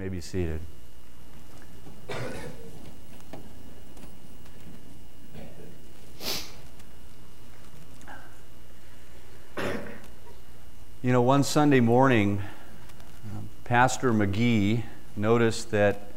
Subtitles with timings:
[0.00, 0.60] may be seated.
[11.02, 12.40] You know, one Sunday morning,
[13.64, 14.84] Pastor McGee
[15.16, 16.10] noticed that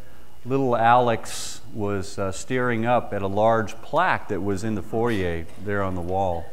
[0.46, 5.46] little Alex was uh, staring up at a large plaque that was in the foyer
[5.62, 6.46] there on the wall.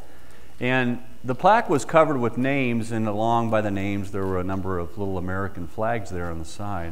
[0.59, 4.43] And the plaque was covered with names, and along by the names, there were a
[4.43, 6.91] number of little American flags there on the side.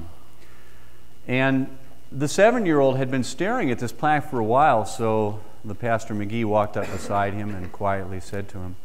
[1.29, 1.67] And
[2.11, 5.75] the seven year old had been staring at this plaque for a while, so the
[5.75, 8.75] Pastor McGee walked up beside him and quietly said to him,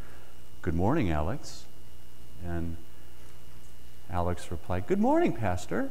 [0.60, 1.64] Good morning, Alex.
[2.44, 2.76] And
[4.10, 5.90] Alex replied, Good morning, Pastor.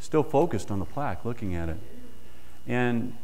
[0.00, 1.78] Still focused on the plaque, looking at it.
[2.66, 3.14] And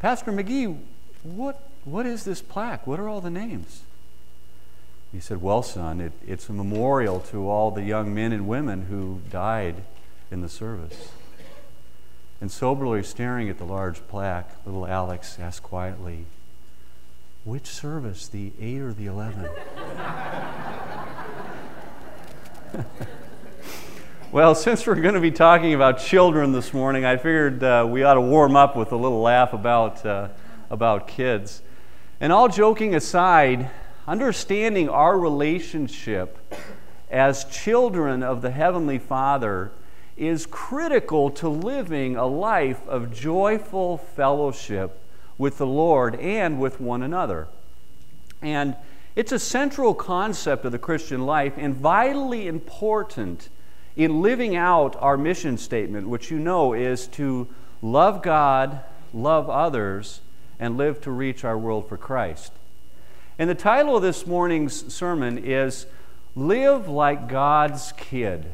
[0.00, 0.78] Pastor McGee,
[1.22, 2.86] what, what is this plaque?
[2.86, 3.84] What are all the names?
[5.12, 8.82] He said, Well, son, it, it's a memorial to all the young men and women
[8.82, 9.76] who died
[10.30, 11.08] in the service.
[12.40, 16.26] And soberly staring at the large plaque, little Alex asked quietly,
[17.44, 19.48] Which service, the 8 or the 11?
[24.30, 28.04] well, since we're going to be talking about children this morning, I figured uh, we
[28.04, 30.28] ought to warm up with a little laugh about, uh,
[30.70, 31.60] about kids.
[32.20, 33.68] And all joking aside,
[34.06, 36.38] understanding our relationship
[37.10, 39.72] as children of the Heavenly Father
[40.18, 45.00] is critical to living a life of joyful fellowship
[45.38, 47.48] with the Lord and with one another.
[48.42, 48.76] And
[49.14, 53.48] it's a central concept of the Christian life and vitally important
[53.96, 57.48] in living out our mission statement, which you know is to
[57.82, 58.80] love God,
[59.12, 60.20] love others,
[60.60, 62.52] and live to reach our world for Christ.
[63.38, 65.86] And the title of this morning's sermon is
[66.34, 68.46] Live Like God's Kid.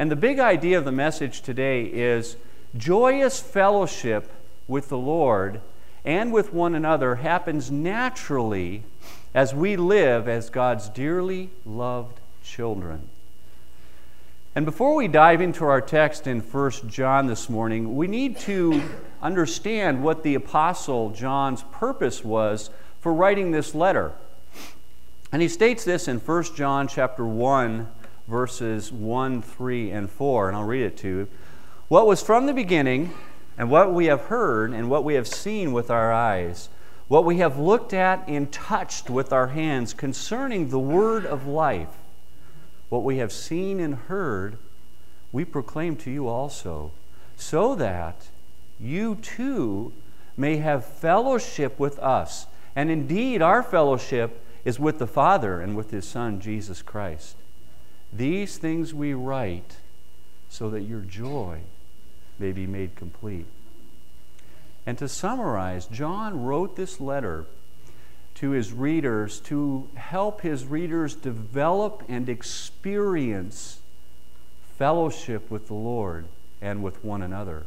[0.00, 2.38] And the big idea of the message today is
[2.74, 4.32] joyous fellowship
[4.66, 5.60] with the Lord
[6.06, 8.82] and with one another happens naturally
[9.34, 13.10] as we live as God's dearly loved children.
[14.54, 18.80] And before we dive into our text in 1 John this morning, we need to
[19.20, 22.70] understand what the apostle John's purpose was
[23.02, 24.12] for writing this letter.
[25.30, 27.86] And he states this in 1 John chapter 1
[28.30, 31.28] verses 1, 3 and 4, and I'll read it to you.
[31.88, 33.12] What was from the beginning
[33.58, 36.70] and what we have heard and what we have seen with our eyes
[37.10, 41.88] what we have looked at and touched with our hands concerning the word of life,
[42.88, 44.56] what we have seen and heard,
[45.32, 46.92] we proclaim to you also,
[47.34, 48.28] so that
[48.78, 49.92] you too
[50.36, 52.46] may have fellowship with us.
[52.76, 57.34] And indeed, our fellowship is with the Father and with His Son, Jesus Christ.
[58.12, 59.76] These things we write
[60.48, 61.60] so that your joy
[62.38, 63.46] may be made complete.
[64.86, 67.44] And to summarize, John wrote this letter
[68.36, 73.80] to his readers to help his readers develop and experience
[74.78, 76.26] fellowship with the Lord
[76.60, 77.66] and with one another.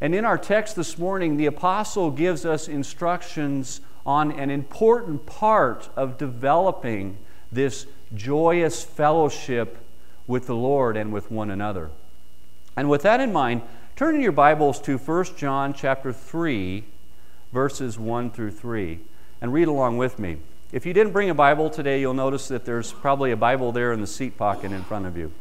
[0.00, 5.88] And in our text this morning, the apostle gives us instructions on an important part
[5.96, 7.16] of developing
[7.50, 9.78] this joyous fellowship
[10.26, 11.90] with the Lord and with one another.
[12.76, 13.62] And with that in mind,
[13.96, 16.84] Turn in your Bibles to 1 John chapter 3,
[17.50, 18.98] verses 1 through 3,
[19.40, 20.36] and read along with me.
[20.70, 23.94] If you didn't bring a Bible today, you'll notice that there's probably a Bible there
[23.94, 25.32] in the seat pocket in front of you.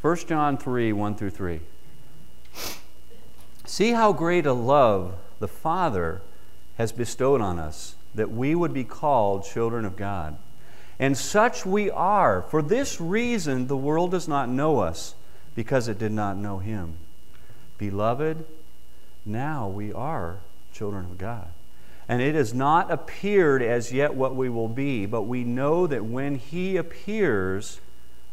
[0.00, 1.60] 1 John 3, 1 through 3.
[3.66, 6.22] See how great a love the Father
[6.78, 10.38] has bestowed on us, that we would be called children of God.
[10.98, 12.42] And such we are.
[12.42, 15.14] For this reason, the world does not know us,
[15.54, 16.94] because it did not know Him.
[17.78, 18.44] Beloved,
[19.26, 20.38] now we are
[20.72, 21.48] children of God.
[22.08, 26.04] And it has not appeared as yet what we will be, but we know that
[26.04, 27.80] when He appears,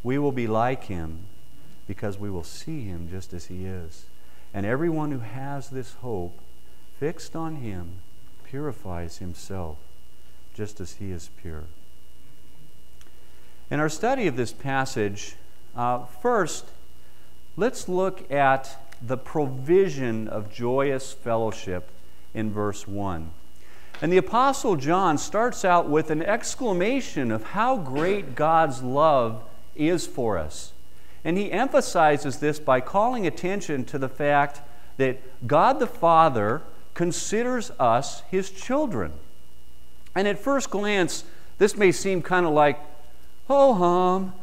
[0.03, 1.19] we will be like Him,
[1.87, 4.05] because we will see Him just as He is.
[4.53, 6.37] And everyone who has this hope
[6.99, 7.93] fixed on Him
[8.43, 9.77] purifies himself
[10.55, 11.65] just as He is pure.
[13.71, 15.35] In our study of this passage,
[15.75, 16.65] uh, first,
[17.55, 21.87] let's look at the provision of joyous fellowship
[22.33, 23.29] in verse 1.
[24.01, 29.43] And the Apostle John starts out with an exclamation of how great God's love
[29.75, 30.73] is for us.
[31.23, 34.61] And he emphasizes this by calling attention to the fact
[34.97, 36.63] that God the Father
[36.95, 39.11] considers us his children.
[40.15, 41.23] And at first glance,
[41.59, 42.79] this may seem kind of like,
[43.49, 44.33] ho hum.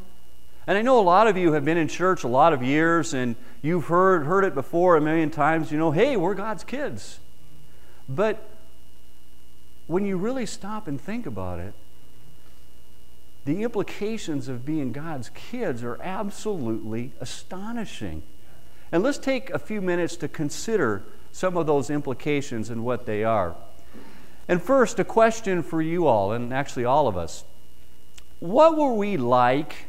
[0.67, 3.15] And I know a lot of you have been in church a lot of years
[3.15, 5.71] and you've heard, heard it before a million times.
[5.71, 7.21] You know, hey, we're God's kids.
[8.09, 8.49] But
[9.87, 11.73] when you really stop and think about it,
[13.45, 18.25] the implications of being God's kids are absolutely astonishing.
[18.91, 23.23] And let's take a few minutes to consider some of those implications and what they
[23.23, 23.55] are.
[24.49, 27.45] And first, a question for you all, and actually all of us.
[28.41, 29.87] What were we like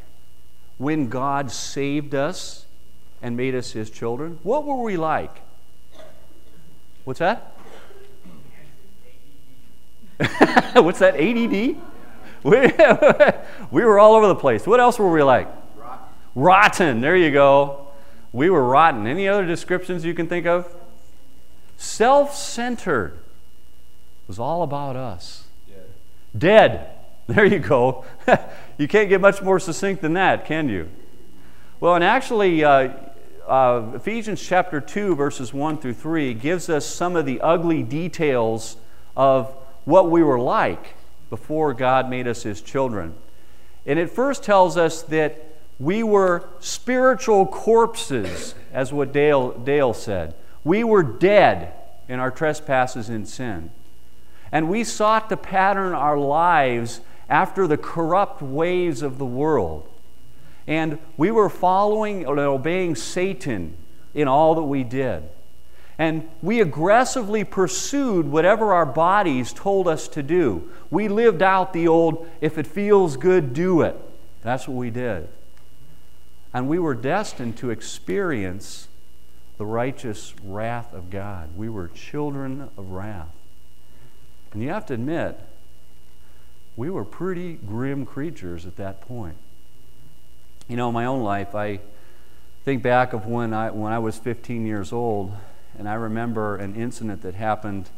[0.77, 2.65] when God saved us
[3.21, 4.39] and made us His children?
[4.43, 5.41] What were we like?
[7.03, 7.53] What's that?
[10.73, 11.77] What's that, ADD?
[12.43, 12.59] We,
[13.71, 14.65] we were all over the place.
[14.65, 15.49] What else were we like?
[15.75, 16.05] Rotten.
[16.35, 17.01] rotten.
[17.01, 17.87] There you go.
[18.31, 19.05] We were rotten.
[19.07, 20.73] Any other descriptions you can think of?
[21.77, 23.15] Self centered.
[23.15, 25.45] It was all about us.
[25.67, 25.89] Dead.
[26.37, 26.96] Dead.
[27.35, 28.05] There you go.
[28.77, 30.89] you can't get much more succinct than that, can you?
[31.81, 32.93] Well, and actually, uh,
[33.45, 38.77] uh, Ephesians chapter 2, verses 1 through 3, gives us some of the ugly details
[39.17, 39.53] of
[39.83, 40.95] what we were like
[41.29, 43.13] before God made us his children.
[43.85, 45.43] And it first tells us that
[45.79, 50.33] we were spiritual corpses, as what Dale, Dale said.
[50.63, 51.73] We were dead
[52.07, 53.69] in our trespasses and sin.
[54.49, 59.87] And we sought to pattern our lives after the corrupt ways of the world.
[60.65, 63.75] And we were following and obeying Satan
[64.13, 65.23] in all that we did.
[65.99, 70.69] And we aggressively pursued whatever our bodies told us to do.
[70.91, 73.95] We lived out the old, if it feels good, do it.
[74.43, 75.27] That's what we did.
[76.53, 78.87] And we were destined to experience
[79.57, 81.49] the righteous wrath of God.
[81.57, 83.33] We were children of wrath.
[84.53, 85.39] And you have to admit,
[86.77, 89.35] we were pretty grim creatures at that point.
[90.69, 91.81] You know, in my own life, I
[92.63, 95.33] think back of when I, when I was 15 years old
[95.77, 97.89] and I remember an incident that happened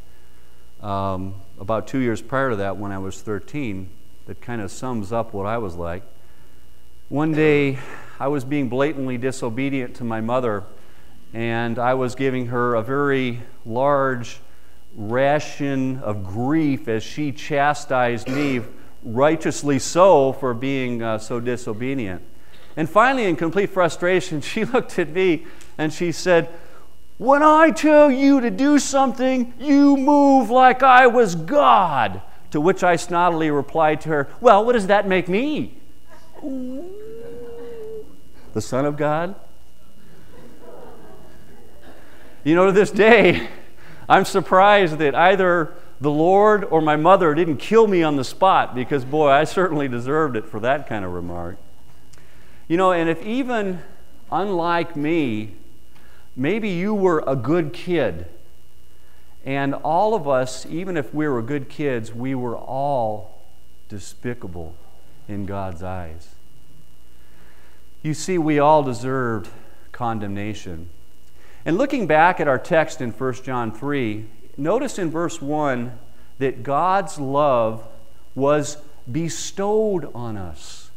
[0.81, 3.89] um, about two years prior to that when I was 13
[4.27, 6.03] that kind of sums up what I was like.
[7.09, 7.79] One day,
[8.19, 10.63] I was being blatantly disobedient to my mother,
[11.33, 14.39] and I was giving her a very large
[14.95, 18.61] ration of grief as she chastised me,
[19.03, 22.21] righteously so, for being uh, so disobedient.
[22.75, 25.45] And finally, in complete frustration, she looked at me
[25.77, 26.49] and she said,
[27.19, 32.21] when I tell you to do something, you move like I was God.
[32.51, 35.77] To which I snottily replied to her, Well, what does that make me?
[38.51, 39.35] The Son of God?
[42.43, 43.47] You know, to this day,
[44.09, 48.75] I'm surprised that either the Lord or my mother didn't kill me on the spot
[48.75, 51.57] because, boy, I certainly deserved it for that kind of remark.
[52.67, 53.81] You know, and if even
[54.31, 55.55] unlike me,
[56.39, 58.25] Maybe you were a good kid.
[59.43, 63.43] And all of us, even if we were good kids, we were all
[63.89, 64.73] despicable
[65.27, 66.35] in God's eyes.
[68.01, 69.49] You see, we all deserved
[69.91, 70.89] condemnation.
[71.69, 74.25] And looking back at our text in 1 John 3,
[74.57, 75.99] notice in verse 1
[76.39, 77.85] that God's love
[78.33, 78.77] was
[79.11, 80.89] bestowed on us.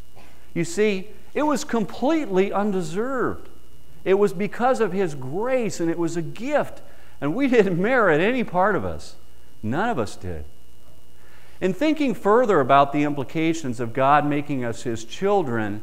[0.55, 3.51] You see, it was completely undeserved.
[4.07, 6.81] It was because of His grace, and it was a gift.
[7.21, 9.17] And we didn't merit any part of us.
[9.63, 10.47] None of us did.
[11.61, 15.83] In thinking further about the implications of God making us His children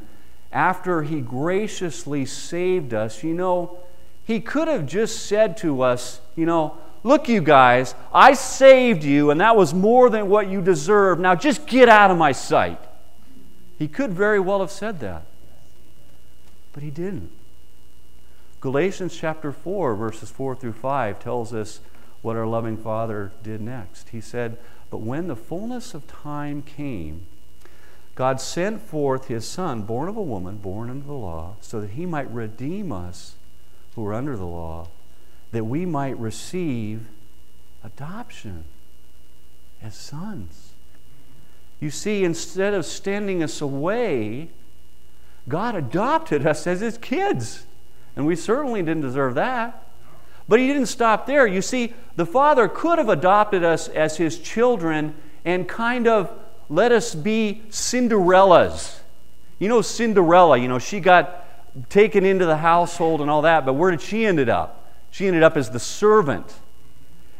[0.52, 3.78] after He graciously saved us, you know,
[4.30, 9.32] He could have just said to us, you know, look, you guys, I saved you,
[9.32, 11.20] and that was more than what you deserve.
[11.20, 12.80] Now just get out of my sight.
[13.80, 15.24] He could very well have said that,
[16.74, 17.32] but He didn't.
[18.62, 21.80] Galatians chapter 4, verses 4 through 5, tells us
[22.22, 24.10] what our loving Father did next.
[24.10, 24.60] He said,
[24.92, 27.26] But when the fullness of time came,
[28.14, 31.92] God sent forth his Son, born of a woman, born under the law, so that
[31.92, 33.34] he might redeem us
[34.00, 34.88] who are under the law,
[35.52, 37.06] that we might receive
[37.84, 38.64] adoption
[39.82, 40.72] as sons.
[41.82, 44.50] You see, instead of standing us away,
[45.50, 47.66] God adopted us as his kids.
[48.16, 49.86] And we certainly didn't deserve that.
[50.48, 51.46] But he didn't stop there.
[51.46, 55.14] You see, the Father could have adopted us as his children
[55.44, 56.32] and kind of
[56.70, 59.00] let us be Cinderellas.
[59.60, 61.46] You know, Cinderella, you know, she got
[61.90, 64.92] taken into the household and all that, but where did she end up?
[65.12, 66.54] She ended up as the servant.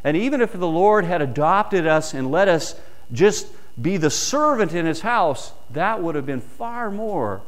[0.02, 2.74] And even if the Lord had adopted us and let us
[3.12, 3.46] just
[3.80, 7.42] be the servant in his house, that would have been far more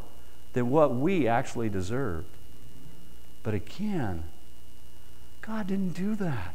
[0.52, 2.26] than what we actually deserved.
[3.42, 4.24] But again,
[5.40, 6.54] God didn't do that.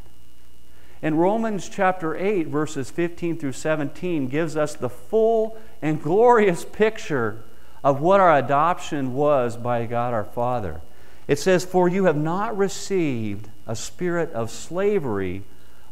[1.02, 7.44] And Romans chapter 8, verses 15 through 17, gives us the full and glorious picture
[7.88, 10.82] of what our adoption was by God our Father.
[11.26, 15.44] It says, For you have not received a spirit of slavery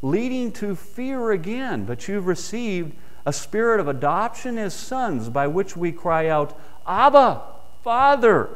[0.01, 2.91] leading to fear again, but you've received
[3.25, 7.41] a spirit of adoption as sons by which we cry out, Abba,
[7.81, 8.49] Father.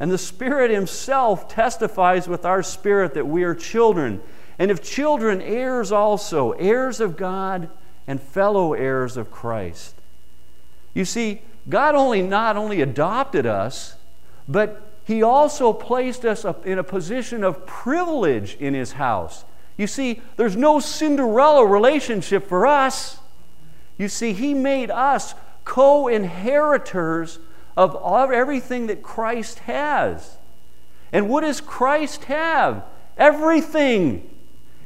[0.00, 4.20] And the Spirit Himself testifies with our spirit that we are children.
[4.58, 7.70] And if children, heirs also, heirs of God
[8.08, 9.94] and fellow heirs of Christ.
[10.94, 13.96] You see, God only not only adopted us,
[14.48, 19.44] but He also placed us in a position of privilege in His house.
[19.76, 23.18] You see, there's no Cinderella relationship for us.
[23.98, 27.38] You see, He made us co inheritors
[27.76, 27.96] of
[28.30, 30.36] everything that Christ has.
[31.12, 32.84] And what does Christ have?
[33.16, 34.30] Everything.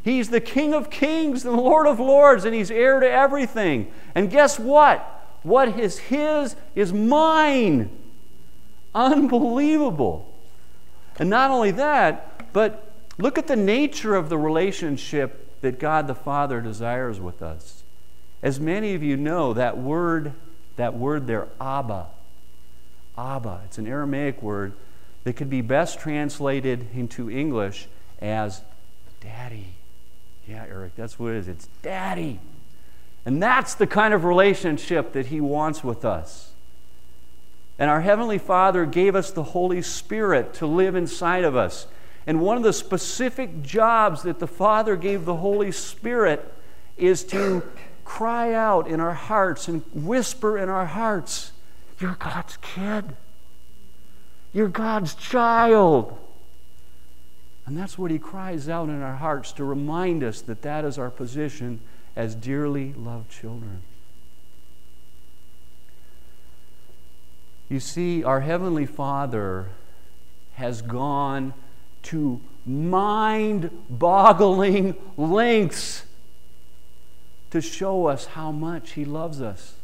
[0.03, 3.91] He's the King of kings and the Lord of lords, and He's heir to everything.
[4.15, 5.18] And guess what?
[5.43, 7.91] What is His is mine.
[8.95, 10.35] Unbelievable.
[11.19, 16.15] And not only that, but look at the nature of the relationship that God the
[16.15, 17.83] Father desires with us.
[18.43, 20.33] As many of you know, that word,
[20.77, 22.07] that word there, Abba,
[23.17, 24.75] Abba, it's an Aramaic word
[25.25, 27.89] that could be best translated into English
[28.21, 28.63] as
[29.21, 29.75] daddy.
[30.47, 31.49] Yeah, Eric, that's what it is.
[31.49, 32.39] It's daddy.
[33.27, 36.53] And that's the kind of relationship that he wants with us.
[37.79, 41.87] And our Heavenly Father gave us the Holy Spirit to live inside of us.
[42.27, 46.53] And one of the specific jobs that the Father gave the Holy Spirit
[46.97, 47.63] is to
[48.05, 51.53] cry out in our hearts and whisper in our hearts,
[52.01, 53.05] You're God's kid.
[54.53, 56.19] You're God's child.
[57.67, 60.99] And that's what he cries out in our hearts to remind us that that is
[60.99, 61.81] our position
[62.19, 63.81] as dearly loved children.
[67.69, 69.69] You see, our Heavenly Father
[70.55, 71.55] has gone
[72.03, 76.07] to mind boggling lengths
[77.53, 79.77] to show us how much He loves us.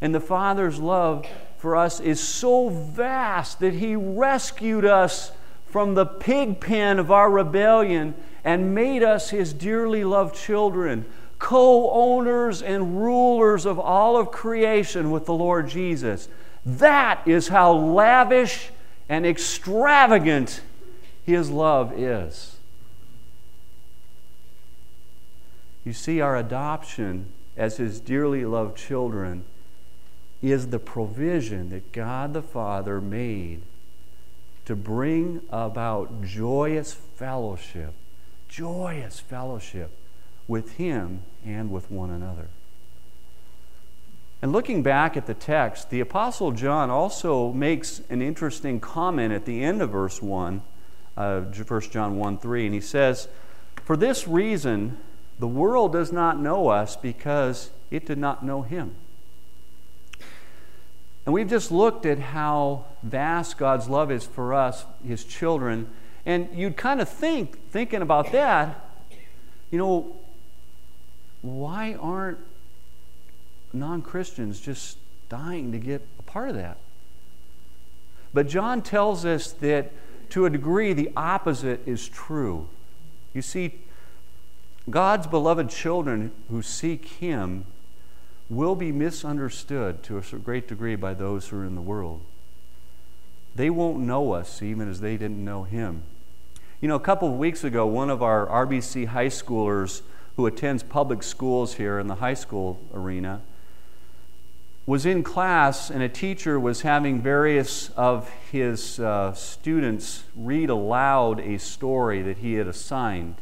[0.00, 1.24] And the Father's love
[1.56, 5.30] for us is so vast that He rescued us
[5.66, 11.06] from the pig pen of our rebellion and made us His dearly loved children,
[11.38, 16.28] co owners and rulers of all of creation with the Lord Jesus.
[16.64, 18.70] That is how lavish
[19.08, 20.60] and extravagant
[21.24, 22.56] His love is.
[25.84, 27.26] You see, our adoption
[27.56, 29.44] as His dearly loved children
[30.42, 33.62] is the provision that God the Father made
[34.66, 37.94] to bring about joyous fellowship,
[38.48, 39.90] joyous fellowship
[40.48, 42.48] with Him and with one another.
[44.40, 49.44] And looking back at the text, the Apostle John also makes an interesting comment at
[49.44, 50.62] the end of verse 1,
[51.16, 53.28] uh, 1 John 1 3, and he says,
[53.84, 54.96] For this reason,
[55.38, 58.94] the world does not know us because it did not know him.
[61.26, 65.88] And we've just looked at how vast God's love is for us, his children.
[66.24, 68.88] And you'd kind of think, thinking about that,
[69.70, 70.16] you know,
[71.42, 72.38] why aren't
[73.72, 76.78] non Christians just dying to get a part of that.
[78.32, 79.92] But John tells us that
[80.30, 82.68] to a degree the opposite is true.
[83.34, 83.74] You see,
[84.88, 87.64] God's beloved children who seek Him
[88.50, 92.22] will be misunderstood to a great degree by those who are in the world.
[93.54, 96.02] They won't know us even as they didn't know Him.
[96.80, 100.02] You know, a couple of weeks ago, one of our RBC high schoolers
[100.38, 103.40] who attends public schools here in the high school arena
[104.86, 111.40] was in class and a teacher was having various of his uh, students read aloud
[111.40, 113.34] a story that he had assigned.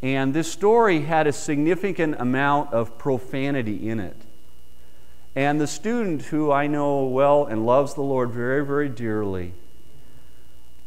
[0.00, 4.16] And this story had a significant amount of profanity in it.
[5.34, 9.52] And the student, who I know well and loves the Lord very, very dearly,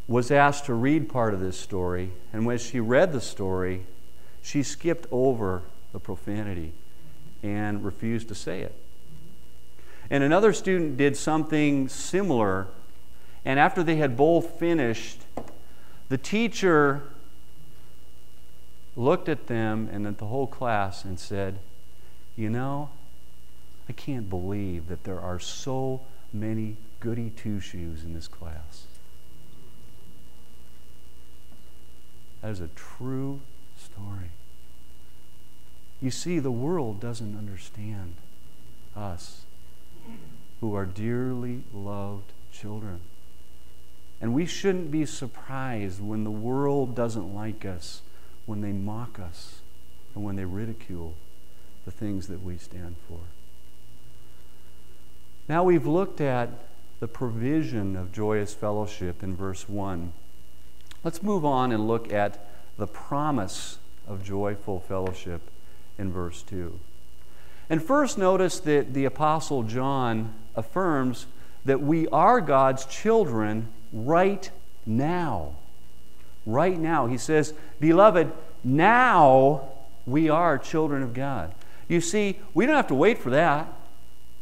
[0.08, 2.12] was asked to read part of this story.
[2.32, 3.84] And when she read the story,
[4.42, 6.74] she skipped over the profanity
[7.44, 8.76] and refused to say it.
[10.10, 12.68] And another student did something similar.
[13.46, 15.22] And after they had both finished,
[16.10, 17.04] the teacher
[18.96, 21.60] looked at them and at the whole class and said,
[22.36, 22.90] You know,
[23.88, 26.02] I can't believe that there are so
[26.34, 28.86] many goody two shoes in this class.
[32.42, 33.40] That is a true
[33.92, 34.30] story.
[36.02, 38.16] You see, the world doesn't understand
[38.96, 39.42] us
[40.60, 43.00] who are dearly loved children.
[44.20, 48.02] And we shouldn't be surprised when the world doesn't like us,
[48.46, 49.62] when they mock us,
[50.14, 51.16] and when they ridicule
[51.86, 53.20] the things that we stand for.
[55.50, 56.50] Now we've looked at
[57.00, 60.14] the provision of joyous fellowship in verse 1.
[61.04, 65.42] Let's move on and look at the promise of joyful fellowship
[65.98, 66.80] in verse 2.
[67.70, 71.26] And first, notice that the Apostle John affirms
[71.64, 74.50] that we are God's children right
[74.86, 75.56] now.
[76.46, 77.08] Right now.
[77.08, 78.32] He says, Beloved,
[78.64, 79.70] now
[80.06, 81.54] we are children of God.
[81.88, 83.72] You see, we don't have to wait for that.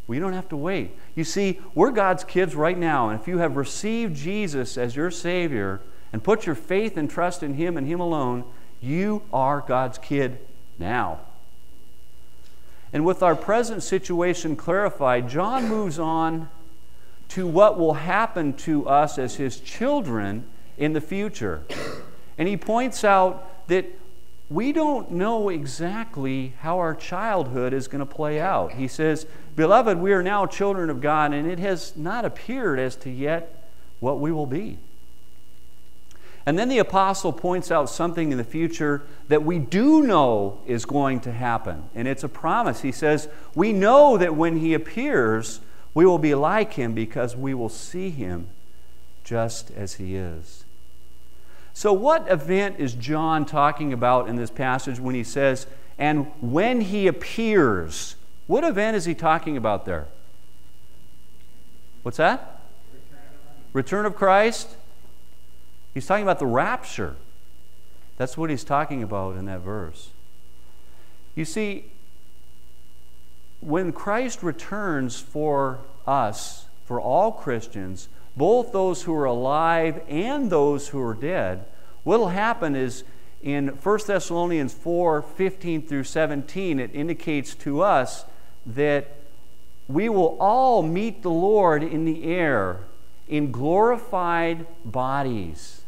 [0.08, 0.92] We don't have to wait.
[1.14, 3.10] You see, we're God's kids right now.
[3.10, 7.44] And if you have received Jesus as your Savior and put your faith and trust
[7.44, 8.44] in Him and Him alone,
[8.82, 10.40] you are God's kid
[10.78, 11.20] now.
[12.92, 16.50] And with our present situation clarified, John moves on
[17.30, 20.46] to what will happen to us as his children
[20.78, 21.64] in the future.
[22.38, 23.86] And he points out that
[24.50, 28.74] we don't know exactly how our childhood is going to play out.
[28.74, 32.96] He says, Beloved, we are now children of God, and it has not appeared as
[32.98, 33.70] to yet
[34.00, 34.80] what we will be.
[36.46, 40.86] And then the apostle points out something in the future that we do know is
[40.86, 41.84] going to happen.
[41.94, 42.82] And it's a promise.
[42.82, 45.60] He says, We know that when he appears,
[45.94, 48.48] we will be like him because we will see him
[49.24, 50.64] just as he is.
[51.74, 55.68] So, what event is John talking about in this passage when he says,
[55.98, 58.16] and when he appears?
[58.48, 60.08] What event is he talking about there?
[62.02, 62.62] What's that?
[63.74, 64.76] Return of Christ?
[65.94, 67.16] He's talking about the rapture.
[68.18, 70.10] That's what he's talking about in that verse.
[71.36, 71.86] You see,
[73.62, 80.90] when Christ returns for us, for all Christians, both those who are alive and those
[80.90, 81.66] who are dead,
[82.04, 83.04] what will happen is
[83.42, 88.26] in 1 Thessalonians 4 15 through 17, it indicates to us
[88.66, 89.16] that
[89.88, 92.82] we will all meet the Lord in the air
[93.28, 95.79] in glorified bodies.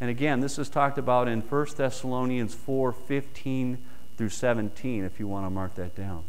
[0.00, 3.78] And again, this is talked about in 1 Thessalonians 4 15
[4.16, 6.24] through 17, if you want to mark that down.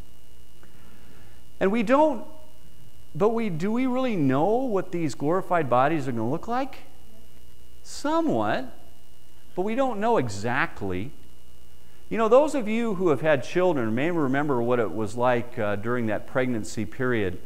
[1.60, 2.26] And we don't,
[3.14, 6.80] but we do we really know what these glorified bodies are going to look like?
[7.84, 8.72] Somewhat,
[9.56, 11.12] but we don't know exactly.
[12.10, 15.60] You know, those of you who have had children may remember what it was like
[15.60, 17.40] uh, during that pregnancy period.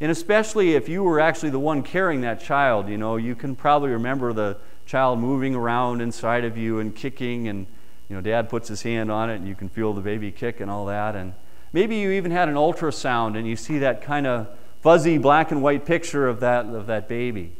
[0.00, 3.54] And especially if you were actually the one carrying that child, you know, you can
[3.54, 4.56] probably remember the
[4.90, 7.64] child moving around inside of you and kicking and
[8.08, 10.58] you know dad puts his hand on it and you can feel the baby kick
[10.58, 11.14] and all that.
[11.14, 11.32] And
[11.72, 14.48] maybe you even had an ultrasound and you see that kind of
[14.80, 17.52] fuzzy black and white picture of that of that baby.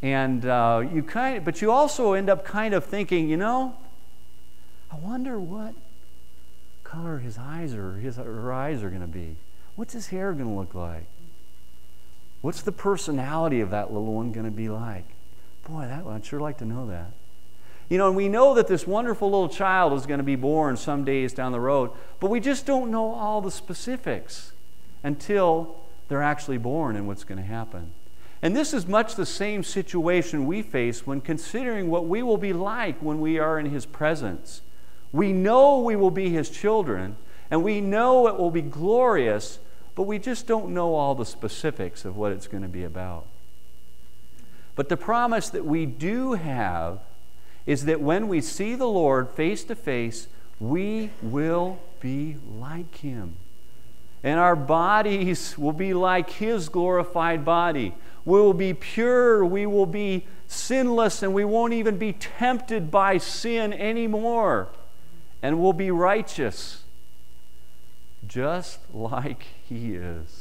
[0.00, 3.74] And uh, you kind of, but you also end up kind of thinking you know
[4.92, 5.74] i wonder what
[6.84, 9.34] color his eyes or his her eyes are going to be.
[9.74, 11.06] What's his hair going to look like?
[12.42, 15.16] What's the personality of that little one going to be like
[15.68, 17.12] Boy, that, I'd sure like to know that.
[17.88, 20.76] You know, and we know that this wonderful little child is going to be born
[20.76, 24.52] some days down the road, but we just don't know all the specifics
[25.02, 25.76] until
[26.08, 27.90] they're actually born and what's going to happen.
[28.42, 32.52] And this is much the same situation we face when considering what we will be
[32.52, 34.62] like when we are in His presence.
[35.12, 37.16] We know we will be His children,
[37.50, 39.58] and we know it will be glorious,
[39.94, 43.26] but we just don't know all the specifics of what it's going to be about.
[44.80, 47.00] But the promise that we do have
[47.66, 50.26] is that when we see the Lord face to face,
[50.58, 53.34] we will be like Him.
[54.24, 57.94] And our bodies will be like His glorified body.
[58.24, 63.18] We will be pure, we will be sinless, and we won't even be tempted by
[63.18, 64.70] sin anymore.
[65.42, 66.84] And we'll be righteous,
[68.26, 70.39] just like He is.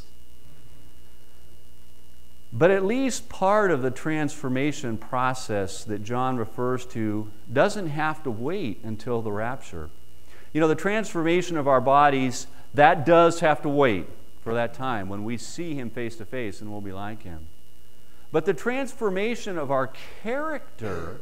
[2.51, 8.31] But at least part of the transformation process that John refers to doesn't have to
[8.31, 9.89] wait until the rapture.
[10.51, 14.07] You know, the transformation of our bodies, that does have to wait
[14.43, 17.45] for that time when we see him face to face and we'll be like him.
[18.31, 19.91] But the transformation of our
[20.23, 21.21] character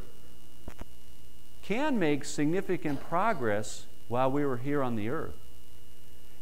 [1.62, 5.34] can make significant progress while we were here on the earth.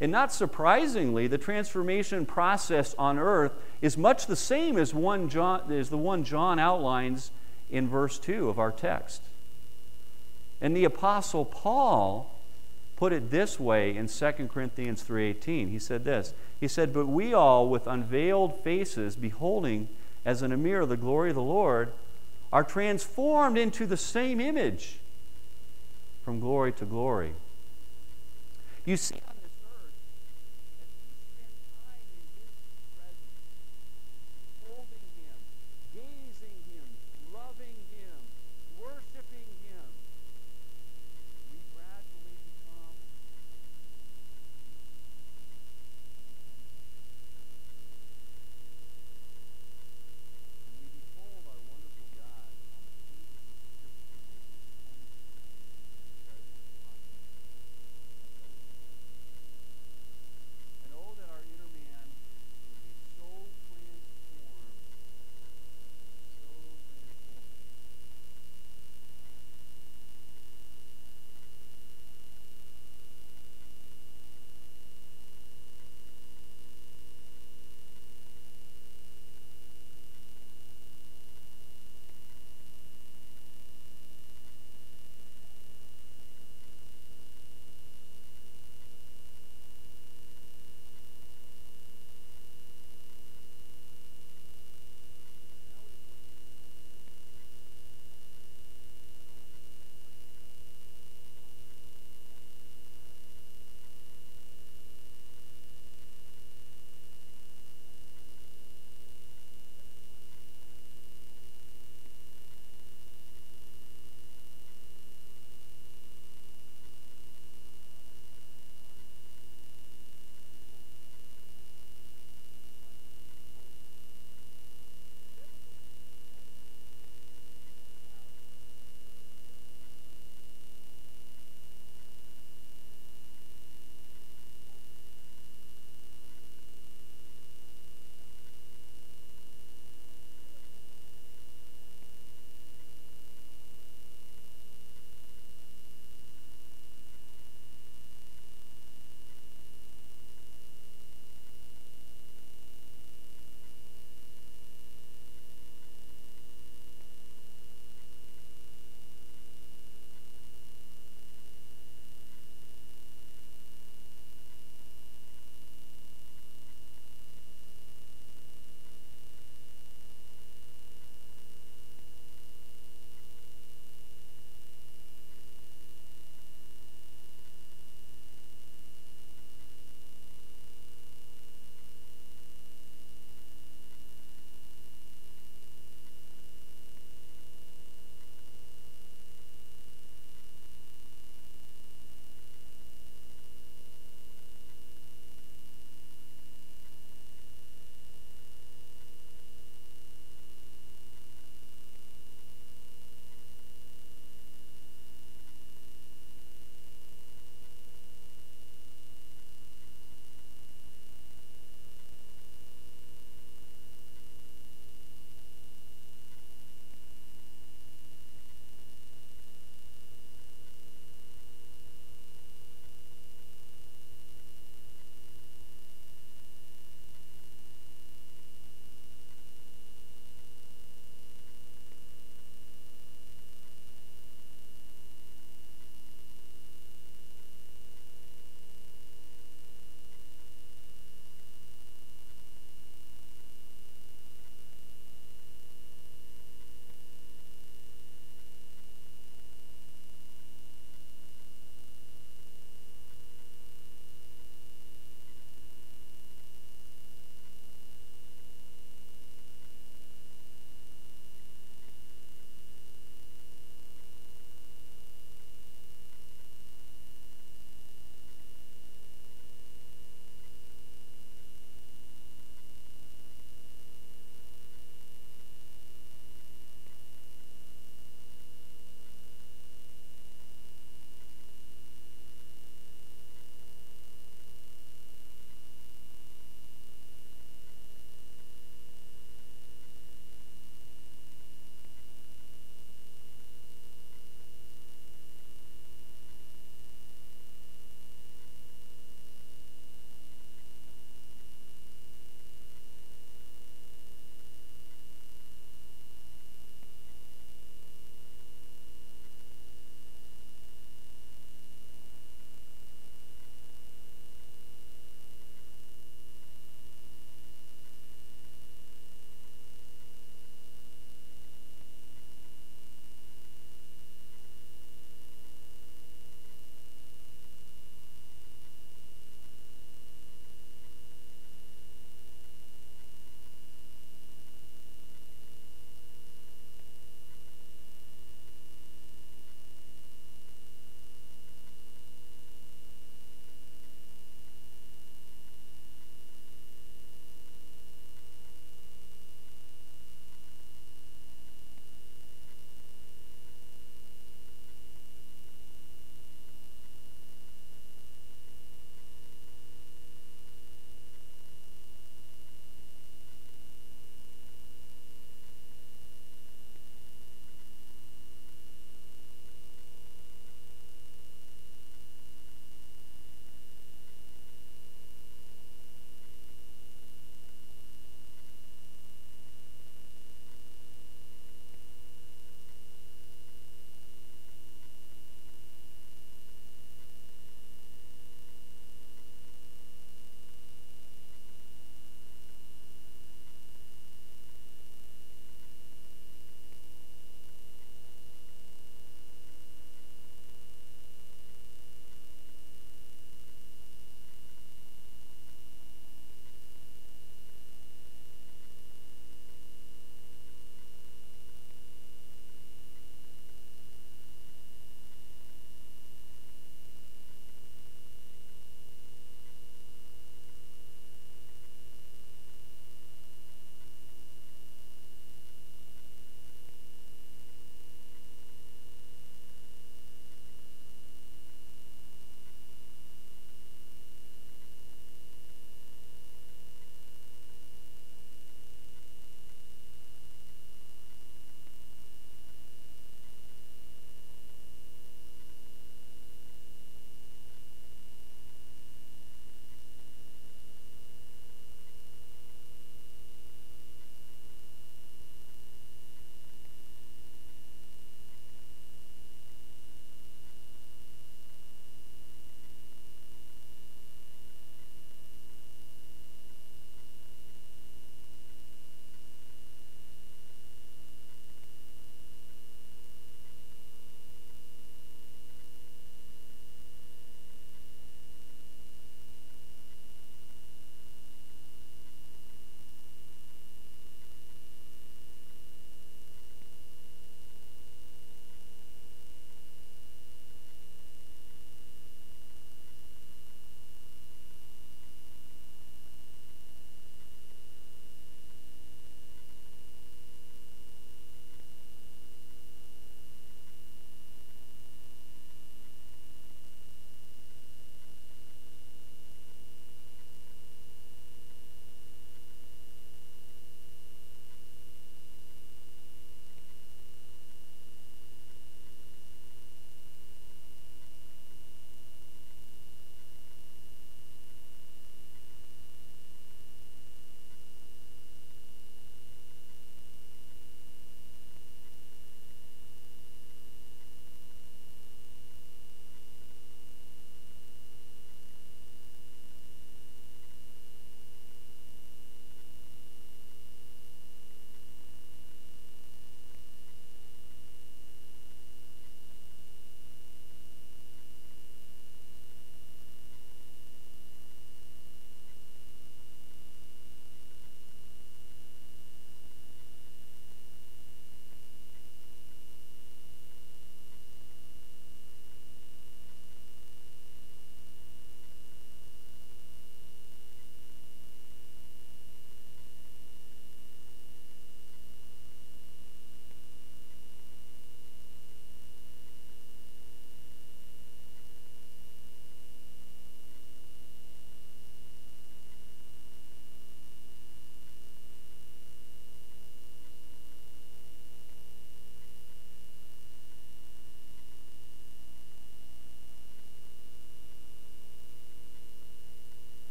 [0.00, 5.72] And not surprisingly, the transformation process on earth is much the same as, one John,
[5.72, 7.30] as the one John outlines
[7.70, 9.22] in verse 2 of our text.
[10.60, 12.30] And the apostle Paul
[12.96, 15.68] put it this way in 2 Corinthians 3:18.
[15.68, 16.32] He said this.
[16.60, 19.88] He said, "But we all with unveiled faces beholding
[20.24, 21.92] as in a mirror the glory of the Lord
[22.52, 24.98] are transformed into the same image
[26.24, 27.34] from glory to glory."
[28.86, 29.20] You see